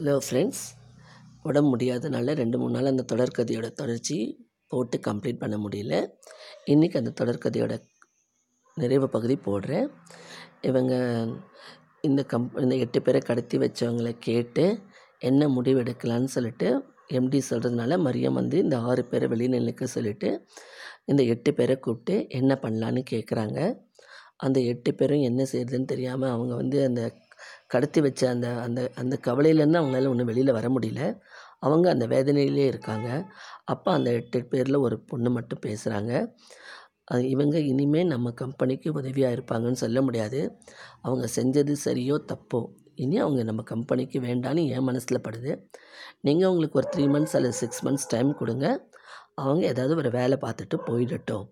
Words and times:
Hello 0.00 0.18
friends 0.30 0.62
உடம்பு 1.42 1.76
முடியாதனால 1.76 2.34
ரெண்டு 2.34 2.58
மூணு 2.58 2.70
நாள் 2.70 2.84
அந்த 2.84 3.04
தொடர்கதையோட 3.12 3.72
தொடர்ச்சி 3.72 4.46
போட்டு 4.66 5.00
கம்ப்ளீட் 5.06 5.38
பண்ண 5.38 5.56
முடியல. 5.56 6.08
இன்றைக்கி 6.66 6.96
அந்த 6.96 7.24
தொடர்கதையோட 7.24 7.78
நிறைவு 8.74 9.08
பகுதி 9.08 9.34
போடுறேன். 9.34 9.88
இவங்க 10.60 10.94
இந்த 12.00 12.22
கம் 12.22 12.52
இந்த 12.56 12.74
எட்டு 12.74 13.02
பேரை 13.02 13.20
கடத்தி 13.20 13.58
வச்சவங்களை 13.58 14.18
கேட்டு 14.18 14.78
என்ன 15.18 15.48
முடிவு 15.48 15.82
எடுக்கலான்னு 15.82 16.24
சொல்லிட்டு 16.24 16.84
எம்டி 17.12 17.40
சொல்கிறதுனால 17.50 17.98
மரியம் 18.02 18.32
வந்து 18.32 18.58
இந்த 18.58 18.78
ஆறு 18.78 19.04
பேரை 19.04 19.28
வெளியில் 19.28 19.86
சொல்லிவிட்டு 19.86 20.46
இந்த 21.04 21.22
எட்டு 21.22 21.54
பேரை 21.54 21.78
கூப்பிட்டு 21.78 22.28
என்ன 22.28 22.58
பண்ணலான்னு 22.62 23.04
கேட்குறாங்க 23.10 23.74
அந்த 24.36 24.60
எட்டு 24.60 24.94
பேரும் 24.94 25.20
என்ன 25.20 25.46
செய்யறதுன்னு 25.52 25.84
தெரியாமல் 25.84 26.30
அவங்க 26.30 26.54
வந்து 26.54 26.84
அந்த 26.84 27.12
கடத்தி 27.66 28.00
வச்ச 28.00 28.22
அந்த 28.30 28.48
அந்த 28.66 28.80
அந்த 28.94 29.14
கவலையிலேருந்து 29.28 29.80
அவங்களால 29.80 30.10
ஒன்றும் 30.12 30.30
வெளியில் 30.32 30.56
வர 30.58 30.68
முடியல. 30.68 31.02
அவங்க 31.60 31.86
அந்த 31.90 32.06
வேதனையிலே 32.06 32.64
இருக்காங்க. 32.72 33.08
அப்போ 33.64 33.90
அந்த 33.92 34.10
எட்டு 34.12 34.38
பேரில் 34.44 34.84
ஒரு 34.86 34.98
பொண்ணு 35.10 35.30
மட்டும் 35.30 35.64
பேசுகிறாங்க 35.66 36.12
இவங்க 37.32 37.56
இனிமேல் 37.72 38.06
நம்ம 38.06 38.30
கம்பெனிக்கு 38.32 38.88
உதவியாக 38.92 39.34
இருப்பாங்கன்னு 39.36 39.82
சொல்ல 39.84 39.98
முடியாது. 40.02 40.40
அவங்க 41.02 41.26
செஞ்சது 41.36 41.74
சரியோ 41.84 42.16
தப்போ 42.32 42.60
இனி 42.94 43.16
அவங்க 43.18 43.42
நம்ம 43.42 43.62
கம்பெனிக்கு 43.62 44.18
வேண்டான்னு 44.20 44.62
என் 44.68 44.82
மனசில் 44.82 45.24
படுது. 45.28 45.52
நீங்கள் 46.20 46.48
அவங்களுக்கு 46.48 46.80
ஒரு 46.80 46.88
த்ரீ 46.94 47.04
மந்த்ஸ் 47.14 47.36
அல்லது 47.38 47.56
சிக்ஸ் 47.62 47.82
மந்த்ஸ் 47.86 48.08
டைம் 48.08 48.30
கொடுங்க. 48.34 48.66
அவங்க 49.34 49.64
ஏதாவது 49.66 49.96
ஒரு 49.96 50.10
வேலை 50.10 50.36
பார்த்துட்டு 50.46 50.76
போயிடட்டும் 50.88 51.46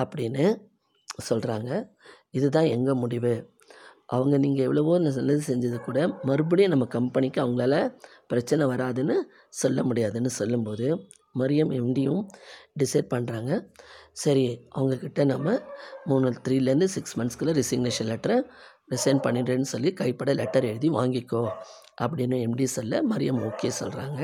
அப்படின்னு 0.00 0.44
சொல்கிறாங்க 1.28 1.70
இதுதான் 2.30 2.68
எங்கள் 2.76 3.00
முடிவு. 3.04 3.34
அவங்க 4.12 4.36
நீங்கள் 4.38 4.66
எவ்வளவோ 4.66 4.94
நல்லது 4.98 5.42
செஞ்சது 5.46 5.78
கூட 5.80 5.98
மறுபடியும் 6.22 6.72
நம்ம 6.74 6.86
கம்பெனிக்கு 6.94 7.38
அவங்களால 7.44 7.76
பிரச்சனை 8.26 8.66
வராதுன்னு 8.66 9.16
சொல்ல 9.60 9.82
முடியாதுன்னு 9.82 10.30
சொல்லும்போது 10.40 10.88
மரியம் 11.38 11.72
எம்டியும் 11.80 12.22
டிசைட் 12.80 13.12
பண்ணுறாங்க 13.14 13.52
சரி 14.22 14.44
அவங்கக்கிட்ட 14.76 15.24
நம்ம 15.24 15.54
மூணு 16.04 16.32
த்ரீலேருந்து 16.48 16.88
சிக்ஸ் 16.96 17.16
மந்த்ஸ்க்குள்ளே 17.18 17.54
ரிசிக்னேஷன் 17.60 18.10
லெட்டரை 18.10 18.38
ரிசைன் 18.90 19.24
பண்ணிடுறேன்னு 19.26 19.72
சொல்லி 19.74 19.90
கைப்பட 19.92 20.30
லெட்டர் 20.32 20.64
எழுதி 20.64 20.90
வாங்கிக்கோ 20.90 21.42
அப்படின்னு 22.02 22.38
எம்டி 22.46 22.66
சொல்ல 22.76 23.02
மரியம் 23.02 23.40
ஓகே 23.48 23.70
சொல்கிறாங்க 23.80 24.20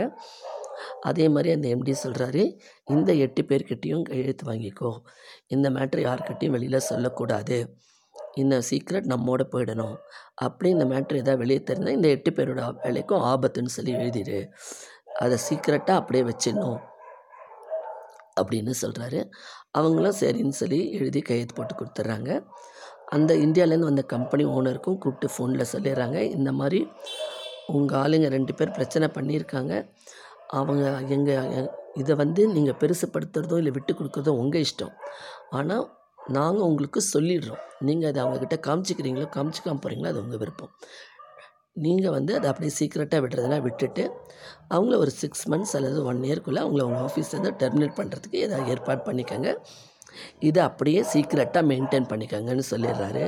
அதே 1.01 1.27
மாதிரி 1.29 1.51
அந்த 1.53 1.67
எம்டி 1.69 1.95
சொல்கிறாரு 2.05 2.43
இந்த 2.89 3.11
எட்டு 3.25 3.43
பேர்கிட்டையும் 3.43 4.03
கையெழுத்து 4.03 4.45
வாங்கிக்கோ. 4.51 4.91
இந்த 5.47 5.67
மேட்ரு 5.71 6.03
யார்கிட்டையும் 6.07 6.55
வெளியில் 6.57 6.87
சொல்லக்கூடாது. 6.91 7.59
இந்த 8.35 8.57
சீக்ரெட் 8.69 9.11
நம்மோட 9.13 9.43
போயிடணும் 9.55 9.97
அப்படி 10.47 10.69
இந்த 10.75 10.85
மேட்ரு 10.93 11.23
எதாவது 11.23 11.43
வெளியே 11.43 11.61
தெரிஞ்சால் 11.71 11.97
இந்த 11.99 12.09
எட்டு 12.09 12.31
பேரோட 12.37 12.63
வேலைக்கும் 12.85 13.25
ஆபத்துன்னு 13.33 13.77
சொல்லி 13.77 13.95
எழுதிடு 14.01 14.39
அதை 15.25 15.39
சீக்ரெட்டாக 15.47 16.01
அப்படியே 16.01 16.25
வச்சிடணும் 16.31 16.81
அப்படின்னு 18.41 18.73
சொல்கிறாரு 18.83 19.21
அவங்களும் 19.79 20.19
சரின்னு 20.21 20.59
சொல்லி 20.61 20.81
எழுதி 20.99 21.21
கையெழுத்து 21.21 21.57
போட்டு 21.57 21.75
கொடுத்துட்றாங்க. 21.75 22.31
அந்த 23.15 23.33
இந்தியாவிலேருந்து 23.47 23.91
வந்த 23.91 24.05
கம்பெனி 24.15 24.45
ஓனருக்கும் 24.57 24.99
கூப்பிட்டு 25.03 25.29
ஃபோனில் 25.35 25.71
சொல்லிடுறாங்க. 25.73 26.19
இந்த 26.37 26.51
மாதிரி 26.53 26.81
உங்கள் 27.77 27.99
ஆளுங்க 28.03 28.29
ரெண்டு 28.37 28.53
பேர் 28.55 28.77
பிரச்சனை 28.77 29.07
பண்ணியிருக்காங்க. 29.17 29.73
அவங்க 30.59 30.85
எங்கள் 31.17 31.69
இதை 31.95 32.15
வந்து 32.23 32.43
நீங்கள் 32.57 32.79
பெருசுப்படுத்துறதோ 32.83 33.57
இல்லை 33.61 33.73
விட்டு 33.77 33.93
கொடுக்குறதோ 33.95 34.35
உங்கள் 34.43 34.65
இஷ்டம். 34.67 34.95
ஆனால் 35.51 35.85
நாங்கள் 36.37 36.67
உங்களுக்கு 36.71 37.01
சொல்லிடுறோம். 37.15 37.63
நீங்கள் 37.81 38.09
அதை 38.11 38.21
அவங்கக்கிட்ட 38.25 38.57
காமிச்சிக்கிறீங்களோ 38.67 39.29
காமிச்சிக்காம 39.37 39.81
போகிறீங்களோ 39.85 40.11
அது 40.13 40.23
உங்கள் 40.23 40.39
விருப்பம். 40.39 40.73
நீங்கள் 41.85 42.15
வந்து 42.17 42.33
அதை 42.37 42.47
அப்படியே 42.51 42.73
சீக்கிரட்டாக 42.79 43.21
விடுறதுனா 43.25 43.59
விட்டுட்டு 43.67 44.05
அவங்கள 44.75 44.97
ஒரு 45.05 45.13
சிக்ஸ் 45.21 45.45
மந்த்ஸ் 45.51 45.75
அல்லது 45.79 45.99
ஒன் 46.05 46.23
இயர்க்குள்ளே 46.23 46.61
அவங்கள 46.65 46.85
உங்கள் 46.89 47.05
ஆஃபீஸ்லேருந்து 47.09 47.53
டெர்மினேட் 47.63 47.99
பண்ணுறதுக்கு 48.01 48.39
ஏதாவது 48.47 48.73
ஏற்பாடு 48.75 49.03
பண்ணிக்கோங்க. 49.11 49.51
இதை 50.39 50.61
அப்படியே 50.63 51.01
சீக்கிரட்டாக 51.13 51.65
மெயின்டைன் 51.71 52.09
பண்ணிக்கோங்கன்னு 52.13 52.65
சொல்லிடுறாரு. 52.71 53.25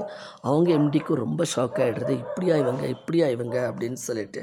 அவங்க 0.48 0.68
எம்டிக்கும் 0.78 1.22
ரொம்ப 1.24 1.44
ஷாக் 1.54 1.80
ஆகிடுறது 1.84 2.14
இப்படியா 2.24 2.56
இவங்க 2.56 2.84
இப்படியா 2.96 3.26
இவங்க 3.26 3.56
அப்படின்னு 3.70 4.00
சொல்லிட்டு. 4.08 4.42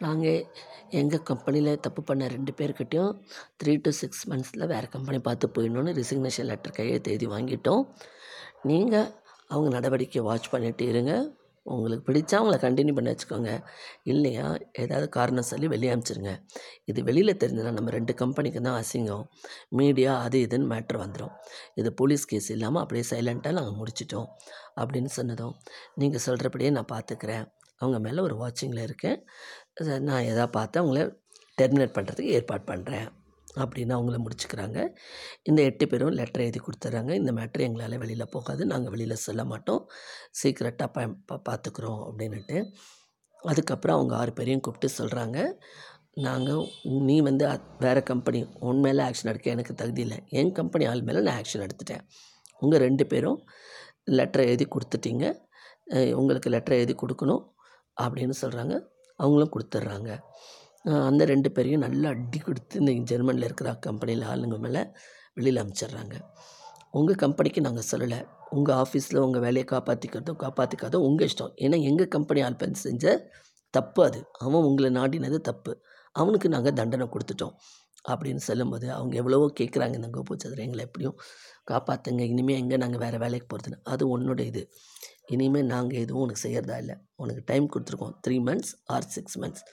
நாங்கள் 0.00 0.42
எங்கள் 0.90 1.22
கம்பெனியில் 1.22 1.80
தப்பு 1.80 2.02
பண்ண 2.02 2.26
ரெண்டு 2.26 2.52
பேர்கிட்டையும் 2.58 3.12
த்ரீ 3.62 3.72
டு 3.86 3.90
சிக்ஸ் 3.90 4.22
மந்த்ஸில் 4.30 4.70
வேறு 4.72 4.88
கம்பெனி 4.88 5.18
பார்த்து 5.18 5.52
போயிடணுன்னு 5.56 5.96
ரிசிக்னேஷன் 6.00 6.48
லெட்டர் 6.50 6.76
கையெழுத்து 6.76 7.12
எழுதி 7.12 7.26
வாங்கிட்டோம். 7.26 7.82
நீங்கள் 8.62 9.08
அவங்க 9.48 9.68
நடவடிக்கை 9.76 10.22
வாட்ச் 10.22 10.50
பண்ணிட்டு 10.50 10.86
இருங்க. 10.86 11.12
உங்களுக்கு 11.66 12.04
பிடிச்சா 12.08 12.36
அவங்கள 12.38 12.56
கண்டினியூ 12.64 12.94
பண்ணி 12.94 13.10
வச்சுக்கோங்க. 13.12 13.50
இல்லையா? 14.02 14.46
ஏதாவது 14.72 15.08
காரணம் 15.08 15.48
சொல்லி 15.50 15.66
வெளியே 15.66 15.90
அனுப்பிச்சிருங்க 15.94 16.32
இது 16.84 17.02
வெளியில் 17.02 17.40
தெரிஞ்சதுன்னா 17.42 17.72
நம்ம 17.72 17.90
ரெண்டு 17.90 18.14
கம்பெனிக்கு 18.14 18.60
தான் 18.60 18.78
அசிங்கம். 18.82 19.24
மீடியா 19.80 20.12
அது 20.26 20.38
இதுன்னு 20.46 20.70
மேட்ரு 20.72 21.00
வந்துடும் 21.04 21.34
இது 21.74 21.92
போலீஸ் 21.92 22.24
கேஸ் 22.24 22.50
இல்லாமல் 22.56 22.82
அப்படியே 22.82 23.04
சைலண்ட்டாக 23.10 23.58
நாங்கள் 23.60 23.78
முடிச்சிட்டோம். 23.80 24.28
அப்படின்னு 24.80 25.12
சொன்னதும் 25.18 25.54
நீங்கள் 25.94 26.24
சொல்கிறபடியே 26.26 26.70
நான் 26.70 26.92
பார்த்துக்கிறேன். 26.94 27.46
அவங்க 27.80 27.98
மேலே 28.06 28.20
ஒரு 28.26 28.36
வாட்சிங்கில் 28.42 28.86
இருக்கேன். 28.88 29.18
நான் 30.08 30.28
எதா 30.32 30.46
பார்த்து 30.58 30.80
அவங்கள 30.82 31.00
டெர்மினேட் 31.60 31.96
பண்ணுறதுக்கு 31.96 32.34
ஏற்பாடு 32.38 32.64
பண்ணுறேன் 32.72 33.08
அப்படின்னு 33.62 33.92
அவங்கள 33.96 34.16
முடிச்சுக்கிறாங்க. 34.24 34.78
இந்த 35.48 35.60
எட்டு 35.68 35.84
பேரும் 35.90 36.16
லெட்டர் 36.18 36.44
எழுதி 36.46 36.60
கொடுத்துட்றாங்க 36.66 37.12
இந்த 37.20 37.30
மேட்ரு 37.38 37.66
எங்களால் 37.66 38.00
வெளியில் 38.02 38.32
போகாது. 38.34 38.62
நாங்கள் 38.72 38.92
வெளியில் 38.94 39.22
சொல்ல 39.26 39.42
மாட்டோம். 39.52 39.82
சீக்கிரட்டாக 40.40 40.88
ப 40.96 41.06
பா 41.28 41.36
பார்த்துக்குறோம் 41.48 42.02
அப்படின்னுட்டு. 42.08 42.58
அதுக்கப்புறம் 43.50 43.96
அவங்க 43.98 44.14
ஆறு 44.20 44.32
பேரையும் 44.38 44.62
கூப்பிட்டு 44.66 44.88
சொல்கிறாங்க 45.00 45.38
நாங்கள் 46.26 46.62
நீ 47.08 47.16
வந்து 47.28 47.44
வேறு 47.84 48.00
கம்பெனி 48.10 48.40
உன் 48.68 48.80
மேலே 48.84 49.00
ஆக்ஷன் 49.08 49.30
எடுக்க 49.32 49.48
எனக்கு 49.56 49.74
தகுதி 49.80 50.02
இல்லை. 50.06 50.18
என் 50.38 50.54
கம்பெனி 50.58 50.84
ஆள் 50.92 51.04
மேலே 51.08 51.20
நான் 51.26 51.38
ஆக்ஷன் 51.42 51.64
எடுத்துட்டேன். 51.66 52.02
உங்கள் 52.62 52.82
ரெண்டு 52.86 53.04
பேரும் 53.12 53.38
லெட்டர் 54.18 54.48
எழுதி 54.48 54.66
கொடுத்துட்டீங்க. 54.74 55.26
உங்களுக்கு 56.20 56.48
லெட்டர் 56.54 56.78
எழுதி 56.78 56.96
கொடுக்கணும். 57.02 57.44
அப்படின்னு 58.04 58.34
சொல்கிறாங்க 58.42 58.74
அவங்களும் 59.18 59.52
கொடுத்துட்றாங்க. 59.54 60.10
அந்த 61.08 61.22
ரெண்டு 61.32 61.48
பேரையும் 61.56 61.84
நல்லா 61.86 62.08
அடி 62.16 62.38
கொடுத்து 62.46 62.76
இந்த 62.82 62.92
ஜெர்மனியில் 63.10 63.46
இருக்கிற 63.48 63.70
கம்பெனியில் 63.86 64.24
ஆளுங்க 64.32 64.58
மேலே 64.66 64.82
வெளியில் 65.38 65.60
அனுப்பிச்சிட்றாங்க 65.62 66.16
உங்கள் 66.98 67.18
கம்பெனிக்கு 67.22 67.60
நாங்கள் 67.66 67.88
சொல்லலை. 67.90 68.20
உங்கள் 68.56 68.76
ஆஃபீஸில் 68.82 69.24
உங்கள் 69.24 69.42
வேலையை 69.46 69.64
காப்பாற்றிக்கிறதோ 69.72 70.32
காப்பாற்றிக்காதோ 70.44 70.98
உங்கள் 71.08 71.28
இஷ்டம். 71.30 71.52
ஏன்னா 71.64 71.76
எங்கள் 71.88 72.12
கம்பெனி 72.14 72.40
ஆள் 72.46 72.60
பண்ணி 72.60 72.78
செஞ்ச 72.86 73.04
தப்பு 73.74 74.00
அது. 74.06 74.20
அவன் 74.44 74.66
உங்களை 74.68 74.90
நாடினது 74.98 75.38
தப்பு. 75.50 75.72
அவனுக்கு 76.20 76.48
நாங்கள் 76.54 76.76
தண்டனை 76.80 77.06
கொடுத்துட்டோம். 77.14 77.54
அப்படின்னு 78.10 78.42
சொல்லும்போது 78.48 78.86
அவங்க 78.96 79.14
எவ்வளவோ 79.20 79.46
கேட்குறாங்க 79.60 79.94
இந்த 80.00 80.08
கோபுச்சந்திர 80.16 80.62
எங்களை 80.66 80.82
எப்படியும் 80.88 81.16
காப்பாற்றுங்க 81.70 82.22
இனிமேல் 82.32 82.58
எங்கே 82.62 82.76
நாங்கள் 82.82 83.02
வேறு 83.04 83.18
வேலைக்கு 83.24 83.48
போகிறதுன்னு 83.50 83.80
அது 83.92 84.04
உன்னோட 84.14 84.40
இது. 84.50 84.62
இனிமேல் 85.30 85.70
நாங்கள் 85.74 85.98
எதுவும் 85.98 86.22
உனக்கு 86.22 86.42
செய்கிறதா 86.46 86.76
இல்லை. 86.78 86.96
உனக்கு 87.22 87.42
டைம் 87.50 87.66
கொடுத்துருக்கோம். 87.72 88.14
Three 88.26 88.36
months 88.48 88.72
or 88.84 89.08
six 89.16 89.38
months 89.38 89.64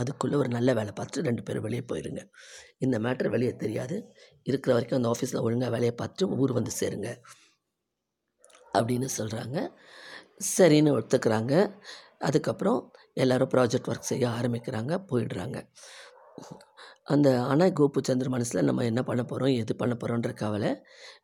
அதுக்குள்ளே 0.00 0.36
ஒரு 0.36 0.48
நல்ல 0.48 0.70
வேலை 0.72 0.92
பார்த்துட்டு 0.98 1.28
ரெண்டு 1.28 1.42
பேரும் 1.42 1.62
வெளியே 1.62 1.84
போயிருங்க. 1.92 2.20
இந்த 2.78 2.98
மேட்ரு 2.98 3.28
வெளியே 3.28 3.54
தெரியாது. 3.56 3.96
இருக்கிற 4.42 4.70
வரைக்கும் 4.74 4.98
அந்த 4.98 5.10
ஆஃபீஸில் 5.12 5.44
ஒழுங்காக 5.46 5.70
வேலையை 5.70 5.94
பார்த்துட்டு 6.02 6.38
ஊர் 6.42 6.52
வந்து 6.52 6.72
சேருங்க. 6.80 7.10
அப்படின்னு 8.78 9.08
சொல்கிறாங்க 9.18 9.58
சரின்னு 10.56 10.92
ஒத்துக்கிறாங்க. 10.98 11.54
அதுக்கப்புறம் 12.18 12.80
எல்லோரும் 13.14 13.52
ப்ராஜெக்ட் 13.54 13.90
ஒர்க் 13.92 14.10
செய்ய 14.12 14.24
ஆரம்பிக்கிறாங்க. 14.28 14.92
போயிடுறாங்க. 15.10 15.58
அந்த 17.12 17.28
ஆனால் 17.42 17.72
கோபுச்சந்திர 17.78 18.28
மனசில் 18.28 18.64
நம்ம 18.64 18.84
என்ன 18.84 19.00
பண்ண 19.02 19.22
போகிறோம் 19.22 19.54
எது 19.62 19.72
பண்ண 19.76 19.94
போகிறோன்ற 19.94 20.30
கவலை 20.32 20.70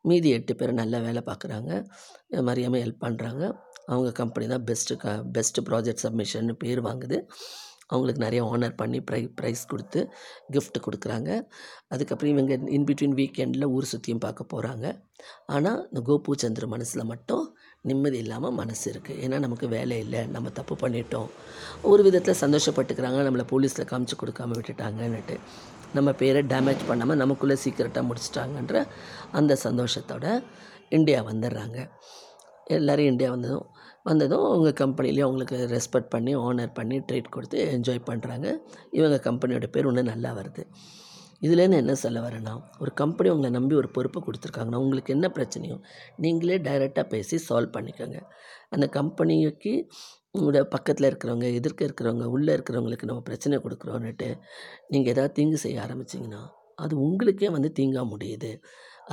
மீதி 0.01 0.29
எட்டு 0.29 0.53
பேர் 0.55 0.79
நல்ல 0.81 0.99
வேலை 0.99 1.21
பார்க்குறாங்க. 1.25 1.71
மரியாமல் 2.47 2.81
ஹெல்ப் 2.83 3.03
பண்ணுறாங்க 3.05 3.43
அவங்க 3.93 4.09
கம்பெனி 4.21 4.45
தான் 4.53 4.65
பெஸ்ட்டு 4.69 4.99
க 5.03 5.15
பெஸ்ட்டு 5.35 5.65
ப்ராஜெக்ட் 5.69 6.03
சப்மிஷன் 6.05 6.49
பேர் 6.63 6.81
வாங்குது. 6.89 7.17
அவங்களுக்கு 7.91 8.21
நிறைய 8.23 8.41
ஆனர் 8.53 8.75
பண்ணி 8.79 8.99
ப்ரை 9.09 9.21
ப்ரைஸ் 9.37 9.61
கொடுத்து 9.69 9.99
கிஃப்ட் 10.55 10.77
கொடுக்குறாங்க. 10.85 11.29
அதுக்கப்புறம் 11.93 12.33
இவங்க 12.33 12.53
இன்பிட்வீன் 12.77 13.15
வீக்கெண்டில் 13.19 13.65
ஊர் 13.75 13.87
சுற்றியும் 13.91 14.21
பார்க்க 14.25 14.51
போகிறாங்க 14.53 14.85
ஆனால் 15.55 15.79
இந்த 15.89 16.01
கோபு 16.09 16.35
சந்திர 16.43 16.67
மனசில் 16.73 17.09
மட்டும் 17.11 17.45
நிம்மதி 17.89 18.19
இல்லாமல் 18.23 18.55
மனசு 18.59 18.85
இருக்குது 18.93 19.17
ஏன்னா 19.25 19.39
நமக்கு 19.45 19.67
வேலை 19.75 19.97
இல்லை 20.05 20.21
நம்ம 20.35 20.51
தப்பு 20.59 20.75
பண்ணிட்டோம். 20.83 21.29
ஒரு 21.91 22.03
விதத்தில் 22.07 22.39
சந்தோஷப்பட்டுக்கிறாங்க 22.43 23.25
நம்மளை 23.27 23.45
போலீஸில் 23.53 23.89
காமிச்சு 23.93 24.17
கொடுக்காம 24.21 24.55
விட்டுட்டாங்கன்னுட்டு. 24.59 25.37
நம்ம 25.97 26.09
பேரை 26.21 26.41
டேமேஜ் 26.53 26.87
பண்ணாமல் 26.91 27.19
நமக்குள்ளே 27.23 27.57
சீக்கிரட்டாக 27.65 28.05
முடிச்சிட்டாங்கன்ற 28.09 28.85
அந்த 29.39 29.53
சந்தோஷத்தோட 29.67 30.25
இந்தியா 30.97 31.21
வந்துடுறாங்க. 31.31 31.79
எல்லோரும் 32.77 33.11
இந்தியா 33.11 33.29
வந்ததும் 33.35 33.67
வந்ததும் 34.05 34.45
அவங்க 34.51 34.69
கம்பெனிலேயே 34.83 35.25
அவங்களுக்கு 35.25 35.57
ரெஸ்பெக்ட் 35.75 36.13
பண்ணி 36.13 36.33
ஆனர் 36.47 36.73
பண்ணி 36.79 36.97
ட்ரீட் 36.99 37.33
கொடுத்து 37.35 37.59
என்ஜாய் 37.75 38.07
பண்ணுறாங்க 38.09 38.47
இவங்க 38.91 39.17
கம்பெனியோட 39.29 39.67
பேர் 39.75 39.89
இன்னும் 39.91 40.11
நல்லா 40.13 40.31
வருது. 40.39 40.63
இதுலேருந்து 41.41 41.81
என்ன 41.83 41.93
சொல்ல 42.03 42.19
வரேன்னா 42.19 42.53
ஒரு 42.79 42.91
கம்பெனி 43.01 43.29
உங்களை 43.33 43.49
நம்பி 43.57 43.75
ஒரு 43.75 43.89
பொறுப்பை 43.95 44.19
கொடுத்துருக்காங்கன்னா 44.23 44.81
உங்களுக்கு 44.85 45.13
என்ன 45.15 45.27
பிரச்சனையோ 45.37 45.77
நீங்களே 46.23 46.57
டைரெக்டாக 46.67 47.05
பேசி 47.13 47.37
சால்வ் 47.49 47.75
பண்ணிக்கோங்க. 47.77 48.19
அந்த 48.69 48.85
கம்பெனிக்கு 48.97 49.73
உங்களோட 50.37 50.61
பக்கத்தில் 50.73 51.07
இருக்கிறவங்க 51.09 51.47
எதிர்க்க 51.59 51.87
இருக்கிறவங்க 51.87 52.25
உள்ளே 52.35 52.51
இருக்கிறவங்களுக்கு 52.57 53.09
நம்ம 53.11 53.21
பிரச்சனை 53.21 53.57
கொடுக்குறோன்னுட்டு 53.65 54.27
நீங்கள் 54.87 55.13
ஏதாவது 55.13 55.33
தீங்கு 55.33 55.59
செய்ய 55.65 55.85
ஆரம்பிச்சிங்கன்னா 55.85 56.41
அது 56.75 56.93
உங்களுக்கே 57.05 57.49
வந்து 57.49 57.69
தீங்காக 57.79 58.05
முடியுது. 58.13 58.51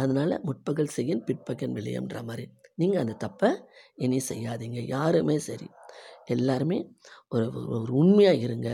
அதனால் 0.02 0.34
முற்பகல் 0.42 0.94
செய்யின் 0.96 1.22
பிற்பகல் 1.24 1.74
விளையம்ன்ற 1.78 2.18
மாதிரி. 2.22 2.44
நீங்கள் 2.80 3.02
அந்த 3.02 3.14
தப்பை 3.24 3.50
இனி 4.04 4.18
செய்யாதீங்க. 4.28 4.80
யாருமே 4.96 5.36
சரி. 5.48 5.68
எல்லாருமே 6.34 6.78
ஒரு 7.28 7.46
ஒரு 7.76 7.92
உண்மையாக 8.02 8.42
இருங்க 8.46 8.68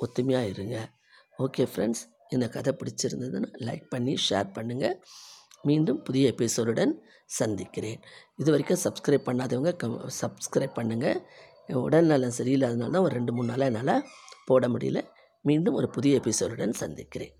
ஒத்துமையாக 0.00 0.50
இருங்க. 0.54 0.76
ஓகே 1.38 1.64
ஃப்ரெண்ட்ஸ் 1.72 2.02
இந்த 2.28 2.46
கதை 2.48 2.72
பிடிச்சிருந்ததுன்னா 2.80 3.50
லைக் 3.68 3.86
பண்ணி 3.88 4.14
ஷேர் 4.28 4.48
பண்ணுங்கள் 4.56 4.96
மீண்டும் 5.62 6.00
புதிய 6.02 6.24
எபிசோடுடன் 6.34 6.92
சந்திக்கிறேன். 7.38 8.00
இது 8.36 8.50
வரைக்கும் 8.50 8.82
சப்ஸ்கிரைப் 8.84 9.28
பண்ணாதவங்க 9.28 9.72
கம் 9.76 9.94
சப்ஸ்கிரைப் 10.22 10.76
பண்ணுங்கள் 10.78 11.20
உடல் 11.84 12.06
நலம் 12.06 12.36
சரியில்லாதனால 12.38 12.94
தான் 12.94 13.06
ஒரு 13.06 13.14
ரெண்டு 13.18 13.32
மூணு 13.32 13.48
நாளாக 13.52 13.70
என்னால் 13.72 14.04
போட 14.46 14.68
முடியல. 14.68 15.00
மீண்டும் 15.48 15.78
ஒரு 15.80 15.88
புதிய 15.96 16.20
எபிசோடுடன் 16.20 16.74
சந்திக்கிறேன். 16.82 17.32